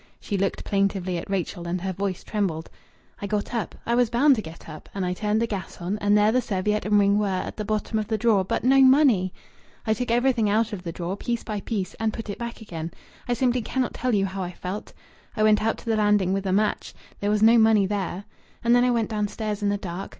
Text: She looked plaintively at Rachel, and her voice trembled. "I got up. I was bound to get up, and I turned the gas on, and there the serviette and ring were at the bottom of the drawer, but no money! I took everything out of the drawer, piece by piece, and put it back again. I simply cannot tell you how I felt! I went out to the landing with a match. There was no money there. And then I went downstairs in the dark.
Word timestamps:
She 0.19 0.35
looked 0.35 0.63
plaintively 0.63 1.19
at 1.19 1.29
Rachel, 1.29 1.67
and 1.67 1.79
her 1.81 1.93
voice 1.93 2.23
trembled. 2.23 2.71
"I 3.21 3.27
got 3.27 3.53
up. 3.53 3.75
I 3.85 3.93
was 3.93 4.09
bound 4.09 4.35
to 4.35 4.41
get 4.41 4.67
up, 4.67 4.89
and 4.95 5.05
I 5.05 5.13
turned 5.13 5.39
the 5.39 5.45
gas 5.45 5.79
on, 5.79 5.99
and 5.99 6.17
there 6.17 6.31
the 6.31 6.41
serviette 6.41 6.85
and 6.85 6.97
ring 6.97 7.19
were 7.19 7.27
at 7.27 7.55
the 7.55 7.65
bottom 7.65 7.99
of 7.99 8.07
the 8.07 8.17
drawer, 8.17 8.43
but 8.43 8.63
no 8.63 8.79
money! 8.81 9.31
I 9.85 9.93
took 9.93 10.09
everything 10.09 10.49
out 10.49 10.73
of 10.73 10.81
the 10.81 10.91
drawer, 10.91 11.15
piece 11.15 11.43
by 11.43 11.59
piece, 11.61 11.93
and 11.99 12.11
put 12.13 12.31
it 12.31 12.39
back 12.39 12.61
again. 12.61 12.89
I 13.27 13.35
simply 13.35 13.61
cannot 13.61 13.93
tell 13.93 14.15
you 14.15 14.25
how 14.25 14.41
I 14.41 14.53
felt! 14.53 14.91
I 15.37 15.43
went 15.43 15.61
out 15.61 15.77
to 15.77 15.85
the 15.85 15.95
landing 15.97 16.33
with 16.33 16.47
a 16.47 16.51
match. 16.51 16.95
There 17.19 17.29
was 17.29 17.43
no 17.43 17.59
money 17.59 17.85
there. 17.85 18.23
And 18.63 18.75
then 18.75 18.83
I 18.83 18.89
went 18.89 19.11
downstairs 19.11 19.61
in 19.61 19.69
the 19.69 19.77
dark. 19.77 20.09